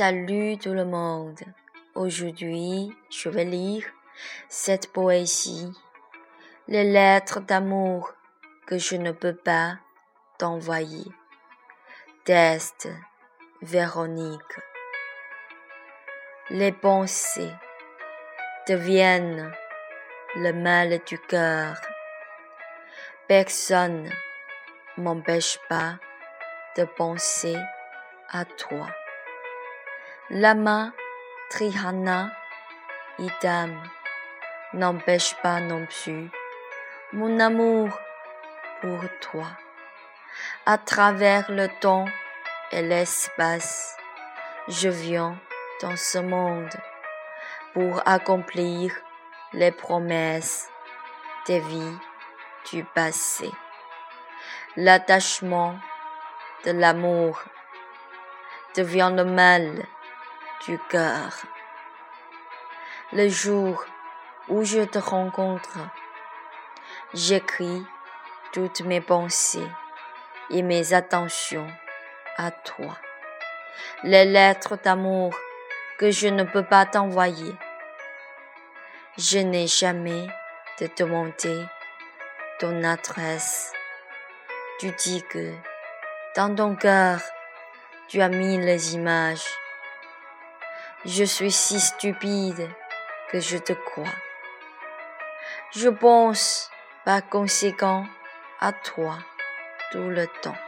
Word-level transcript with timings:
Salut 0.00 0.56
tout 0.56 0.72
le 0.72 0.86
monde. 0.86 1.40
Aujourd'hui, 1.94 2.90
je 3.10 3.28
vais 3.28 3.44
lire 3.44 3.84
cette 4.48 4.90
poésie, 4.94 5.70
les 6.68 6.84
lettres 6.84 7.40
d'amour 7.40 8.14
que 8.66 8.78
je 8.78 8.96
ne 8.96 9.12
peux 9.12 9.36
pas 9.36 9.74
t'envoyer. 10.38 11.04
Test 12.24 12.88
Véronique. 13.60 14.56
Les 16.48 16.72
pensées 16.72 17.52
deviennent 18.66 19.52
le 20.34 20.52
mal 20.52 20.98
du 21.04 21.18
cœur. 21.18 21.78
Personne 23.28 24.08
m'empêche 24.96 25.58
pas 25.68 25.98
de 26.78 26.84
penser 26.84 27.58
à 28.30 28.46
toi. 28.46 28.88
Lama 30.32 30.92
Trihana 31.50 32.30
idam 33.18 33.82
n'empêche 34.72 35.34
pas 35.42 35.58
non 35.58 35.86
plus 35.86 36.30
mon 37.12 37.40
amour 37.40 37.88
pour 38.80 39.00
toi. 39.20 39.48
À 40.66 40.78
travers 40.78 41.50
le 41.50 41.66
temps 41.80 42.06
et 42.70 42.80
l'espace, 42.80 43.96
je 44.68 44.88
viens 44.88 45.36
dans 45.82 45.96
ce 45.96 46.18
monde 46.18 46.76
pour 47.74 48.00
accomplir 48.06 48.94
les 49.52 49.72
promesses 49.72 50.70
des 51.48 51.58
vies 51.58 51.98
du 52.70 52.84
passé. 52.84 53.50
L'attachement 54.76 55.74
de 56.64 56.70
l'amour 56.70 57.42
devient 58.76 59.12
le 59.12 59.24
mal 59.24 59.88
du 60.66 60.78
cœur. 60.88 61.32
Le 63.12 63.28
jour 63.28 63.84
où 64.48 64.64
je 64.64 64.80
te 64.80 64.98
rencontre, 64.98 65.78
j'écris 67.14 67.84
toutes 68.52 68.82
mes 68.82 69.00
pensées 69.00 69.66
et 70.50 70.62
mes 70.62 70.92
attentions 70.92 71.68
à 72.36 72.50
toi. 72.50 72.96
Les 74.02 74.24
lettres 74.24 74.76
d'amour 74.82 75.34
que 75.98 76.10
je 76.10 76.28
ne 76.28 76.44
peux 76.44 76.64
pas 76.64 76.86
t'envoyer. 76.86 77.54
Je 79.16 79.38
n'ai 79.38 79.66
jamais 79.66 80.26
de 80.80 80.88
demander 80.96 81.64
ton 82.58 82.82
adresse. 82.84 83.72
Tu 84.78 84.90
dis 84.92 85.22
que 85.22 85.52
dans 86.36 86.54
ton 86.54 86.76
cœur, 86.76 87.20
tu 88.08 88.20
as 88.20 88.28
mis 88.28 88.58
les 88.58 88.94
images 88.94 89.59
je 91.06 91.24
suis 91.24 91.50
si 91.50 91.80
stupide 91.80 92.68
que 93.30 93.40
je 93.40 93.56
te 93.56 93.72
crois. 93.72 94.16
Je 95.74 95.88
pense 95.88 96.70
par 97.04 97.26
conséquent 97.28 98.06
à 98.60 98.72
toi 98.72 99.16
tout 99.92 100.10
le 100.10 100.26
temps. 100.42 100.58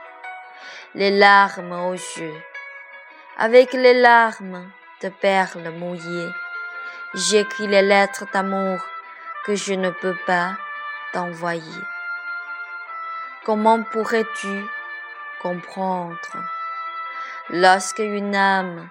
Les 0.94 1.10
larmes 1.10 1.72
aux 1.72 1.92
yeux, 1.92 2.42
avec 3.36 3.72
les 3.74 3.94
larmes 3.94 4.70
de 5.02 5.10
perles 5.10 5.70
mouillées, 5.70 6.30
j'écris 7.14 7.66
les 7.66 7.82
lettres 7.82 8.24
d'amour 8.32 8.80
que 9.44 9.54
je 9.54 9.74
ne 9.74 9.90
peux 9.90 10.16
pas 10.26 10.56
t'envoyer. 11.12 11.82
Comment 13.44 13.82
pourrais-tu 13.82 14.64
comprendre? 15.42 16.36
Lorsque 17.50 17.98
une 17.98 18.34
âme 18.34 18.88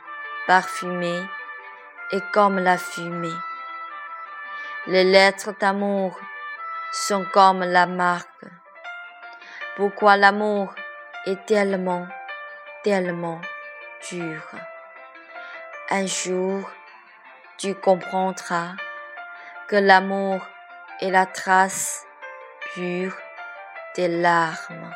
parfumée 0.51 1.23
et 2.11 2.19
comme 2.33 2.59
la 2.59 2.77
fumée. 2.77 3.39
Les 4.85 5.05
lettres 5.05 5.53
d'amour 5.57 6.19
sont 6.91 7.23
comme 7.31 7.63
la 7.63 7.85
marque. 7.85 8.45
Pourquoi 9.77 10.17
l'amour 10.17 10.75
est 11.25 11.45
tellement, 11.45 12.05
tellement 12.83 13.39
dur? 14.09 14.41
Un 15.89 16.05
jour, 16.05 16.69
tu 17.57 17.73
comprendras 17.73 18.71
que 19.69 19.77
l'amour 19.77 20.41
est 20.99 21.11
la 21.11 21.27
trace 21.27 22.05
pure 22.73 23.15
des 23.95 24.09
larmes. 24.09 24.93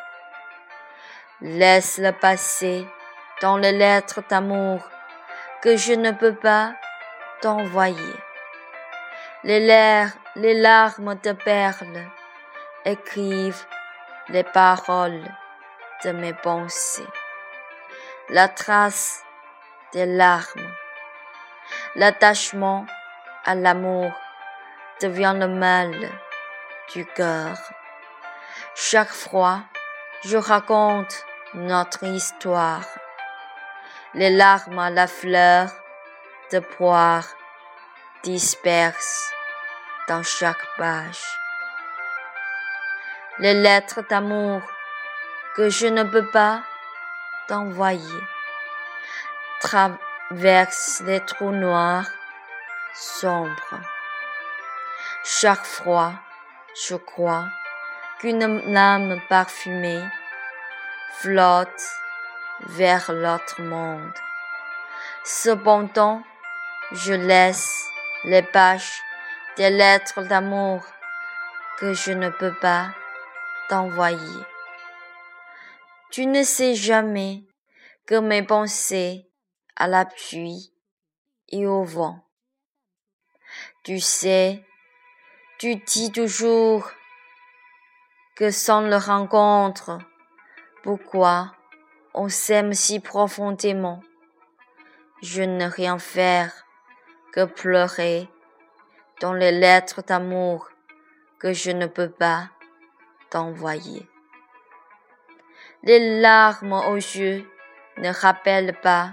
Laisse-le 1.39 2.11
passer 2.11 2.85
dans 3.41 3.55
les 3.55 3.71
lettres 3.71 4.21
d'amour 4.29 4.81
que 5.65 5.77
je 5.77 5.93
ne 5.93 6.11
peux 6.11 6.35
pas 6.35 6.75
t'envoyer. 7.41 8.15
Les, 9.43 10.05
les 10.35 10.53
larmes 10.53 11.15
de 11.23 11.31
perles 11.31 12.05
écrivent 12.85 13.65
les 14.29 14.43
paroles 14.43 15.23
de 16.03 16.11
mes 16.11 16.35
pensées. 16.35 17.07
La 18.29 18.47
trace 18.47 19.23
des 19.91 20.05
larmes, 20.05 20.69
l'attachement 21.95 22.85
à 23.43 23.55
l'amour 23.55 24.11
devient 25.01 25.33
le 25.35 25.47
mal 25.47 25.95
du 26.93 27.07
cœur. 27.07 27.57
Chaque 28.75 29.13
fois, 29.13 29.63
je 30.25 30.37
raconte 30.37 31.25
notre 31.55 32.03
histoire 32.03 32.85
les 34.15 34.29
larmes 34.29 34.79
à 34.79 34.89
la 34.89 35.07
fleur 35.07 35.69
de 36.53 36.59
poire 36.59 37.25
dispersent 38.23 39.29
dans 40.07 40.23
chaque 40.23 40.65
page. 40.77 41.21
Les 43.39 43.53
lettres 43.53 44.03
d'amour 44.09 44.61
que 45.57 45.69
je 45.69 45.87
ne 45.87 46.03
peux 46.03 46.25
pas 46.31 46.63
t'envoyer 47.49 48.23
traversent 49.59 51.01
les 51.05 51.19
trous 51.19 51.51
noirs 51.51 52.09
sombres. 52.93 53.81
Chaque 55.25 55.65
fois, 55.65 56.13
je 56.87 56.95
crois 56.95 57.47
qu'une 58.19 58.77
âme 58.77 59.19
parfumée 59.27 60.03
flotte 61.19 61.83
vers 62.67 63.11
l'autre 63.11 63.61
monde. 63.61 64.13
Cependant, 65.23 66.23
je 66.91 67.13
laisse 67.13 67.87
les 68.25 68.43
pages 68.43 69.01
des 69.57 69.69
lettres 69.69 70.23
d'amour 70.23 70.83
que 71.79 71.93
je 71.93 72.11
ne 72.11 72.29
peux 72.29 72.53
pas 72.53 72.89
t'envoyer. 73.69 74.45
Tu 76.11 76.25
ne 76.25 76.43
sais 76.43 76.75
jamais 76.75 77.43
que 78.05 78.19
mes 78.19 78.43
pensées 78.43 79.29
à 79.75 79.87
la 79.87 80.05
pluie 80.05 80.73
et 81.49 81.65
au 81.65 81.83
vent. 81.83 82.25
Tu 83.83 83.99
sais, 83.99 84.63
tu 85.59 85.75
dis 85.75 86.11
toujours 86.11 86.89
que 88.35 88.51
sans 88.51 88.81
le 88.81 88.97
rencontre, 88.97 89.99
pourquoi 90.83 91.53
on 92.17 92.29
s'aime 92.29 92.73
si 92.73 93.01
profondément. 93.01 94.01
Je 95.21 95.43
ne 95.43 95.65
rien 95.65 95.99
faire 95.99 96.65
que 97.33 97.43
pleurer 97.43 98.29
dans 99.19 99.33
les 99.33 99.51
lettres 99.51 100.01
d'amour 100.01 100.69
que 101.39 101.51
je 101.51 101.71
ne 101.71 101.87
peux 101.87 102.09
pas 102.09 102.49
t'envoyer. 103.29 104.07
Les 105.83 106.21
larmes 106.21 106.81
aux 106.87 106.95
yeux 106.95 107.45
ne 107.97 108.09
rappellent 108.13 108.79
pas 108.81 109.11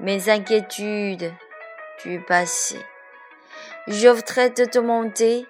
mes 0.00 0.28
inquiétudes 0.28 1.32
du 2.04 2.20
passé. 2.20 2.84
Je 3.86 4.08
voudrais 4.08 4.50
te 4.50 4.76
demander, 4.76 5.46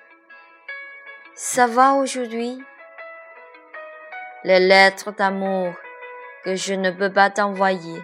ça 1.34 1.66
va 1.66 1.94
aujourd'hui? 1.94 2.62
Les 4.44 4.60
lettres 4.60 5.12
d'amour 5.12 5.75
que 6.44 6.56
je 6.56 6.75
ne 6.75 6.91
peux 6.91 7.12
pas 7.12 7.31
t'envoyer 7.31 8.02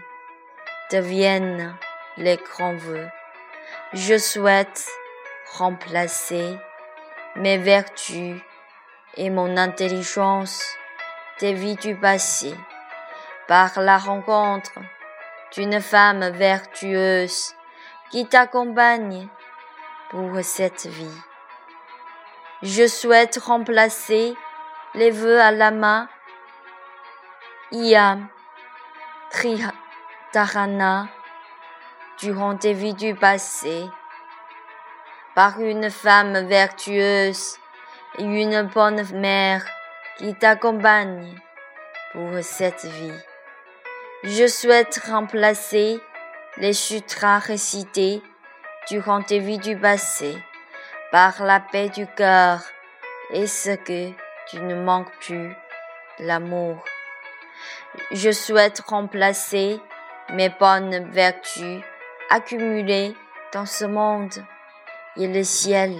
deviennent 0.90 1.76
les 2.16 2.36
grands 2.36 2.76
vœux. 2.76 3.08
Je 3.92 4.18
souhaite 4.18 4.86
remplacer 5.52 6.56
mes 7.36 7.58
vertus 7.58 8.40
et 9.16 9.30
mon 9.30 9.56
intelligence 9.56 10.62
des 11.40 11.52
vies 11.52 11.76
du 11.76 11.94
passé 11.96 12.54
par 13.48 13.80
la 13.80 13.98
rencontre 13.98 14.72
d'une 15.52 15.80
femme 15.80 16.28
vertueuse 16.30 17.54
qui 18.10 18.26
t'accompagne 18.26 19.28
pour 20.10 20.30
cette 20.42 20.86
vie. 20.86 21.20
Je 22.62 22.86
souhaite 22.86 23.38
remplacer 23.38 24.34
les 24.94 25.10
vœux 25.10 25.40
à 25.40 25.50
la 25.50 25.70
main 25.70 26.08
Iam 27.72 28.26
Triharana 29.30 31.08
durant 32.18 32.56
tes 32.56 32.72
vies 32.72 32.94
du 32.94 33.14
passé, 33.14 33.86
par 35.36 35.60
une 35.60 35.88
femme 35.88 36.48
vertueuse 36.48 37.58
et 38.18 38.24
une 38.24 38.62
bonne 38.62 39.04
mère 39.12 39.64
qui 40.18 40.34
t'accompagne 40.34 41.32
pour 42.12 42.42
cette 42.42 42.86
vie. 42.86 43.20
Je 44.24 44.48
souhaite 44.48 45.00
remplacer 45.06 46.00
les 46.56 46.72
sutras 46.72 47.38
récités 47.38 48.20
durant 48.88 49.22
tes 49.22 49.38
vies 49.38 49.58
du 49.58 49.78
passé 49.78 50.36
par 51.12 51.44
la 51.44 51.60
paix 51.60 51.88
du 51.88 52.08
cœur 52.08 52.62
et 53.30 53.46
ce 53.46 53.76
que 53.76 54.10
tu 54.48 54.58
ne 54.58 54.74
manques 54.74 55.12
plus, 55.20 55.54
l'amour. 56.18 56.82
Je 58.12 58.30
souhaite 58.30 58.80
remplacer 58.86 59.80
mes 60.30 60.48
bonnes 60.48 61.10
vertus 61.10 61.82
accumulées 62.30 63.16
dans 63.52 63.66
ce 63.66 63.84
monde 63.84 64.34
et 65.16 65.26
le 65.26 65.42
ciel 65.42 65.98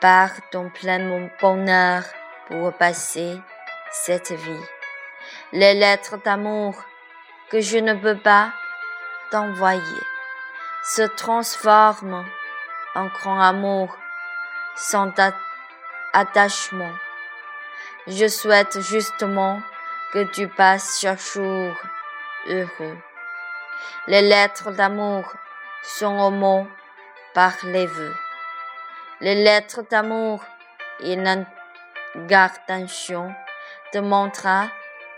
par 0.00 0.30
ton 0.50 0.70
plein 0.70 1.28
bonheur 1.40 2.02
pour 2.48 2.72
passer 2.72 3.38
cette 3.90 4.32
vie. 4.32 4.64
Les 5.52 5.74
lettres 5.74 6.16
d'amour 6.24 6.74
que 7.50 7.60
je 7.60 7.78
ne 7.78 7.94
peux 7.94 8.18
pas 8.18 8.52
t'envoyer 9.30 10.02
se 10.82 11.02
transforment 11.02 12.24
en 12.94 13.06
grand 13.06 13.40
amour 13.40 13.96
sans 14.76 15.12
attachement. 16.12 16.92
Je 18.06 18.28
souhaite 18.28 18.80
justement 18.80 19.60
que 20.16 20.22
tu 20.22 20.48
passes 20.48 20.98
chaque 20.98 21.20
jour 21.20 21.74
heureux. 22.48 22.96
Les 24.06 24.22
lettres 24.22 24.70
d'amour 24.70 25.30
sont 25.82 26.18
au 26.18 26.30
mot 26.30 26.66
par 27.34 27.52
les 27.64 27.84
vœux. 27.84 28.16
Les 29.20 29.34
lettres 29.34 29.82
d'amour 29.82 30.42
et 31.00 31.16
l'intention 31.16 33.34
te 33.92 33.98
montrera 33.98 34.68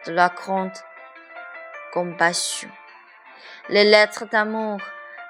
de 0.05 0.15
la 0.15 0.31
grande 0.31 0.77
compassion. 1.93 2.71
Les 3.69 3.85
lettres 3.85 4.25
d'amour 4.25 4.81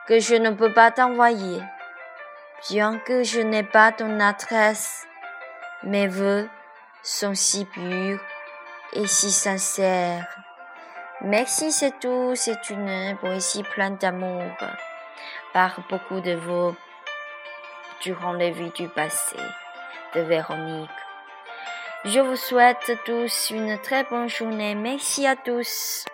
que 0.07 0.19
je 0.19 0.37
ne 0.37 0.49
peux 0.49 0.73
pas 0.73 0.93
t'envoyer, 0.93 1.61
bien 2.71 2.99
que 3.01 3.23
je 3.23 3.41
n'ai 3.41 3.65
pas 3.65 3.93
ton 3.93 4.19
adresse, 4.19 5.07
mes 5.83 6.09
vœux 6.09 6.49
sont 7.03 7.35
si 7.35 7.67
purs 7.67 8.19
et 8.93 9.07
si 9.07 9.31
sincères. 9.31 10.27
Merci, 11.21 11.73
c'est 11.73 11.99
tout. 11.99 12.33
C'est 12.35 12.71
une 12.71 13.17
poésie 13.21 13.65
pleine 13.65 13.97
d'amour 13.97 14.43
par 15.53 15.81
beaucoup 15.89 16.21
de 16.21 16.35
vous 16.35 16.75
durant 18.03 18.33
les 18.33 18.51
vies 18.51 18.71
du 18.71 18.89
passé 18.89 19.37
de 20.15 20.21
Véronique. 20.21 20.91
Je 22.05 22.21
vous 22.21 22.37
souhaite 22.37 22.93
tous 23.05 23.51
une 23.51 23.79
très 23.79 24.05
bonne 24.05 24.29
journée. 24.29 24.75
Merci 24.75 25.27
à 25.27 25.35
tous. 25.35 26.05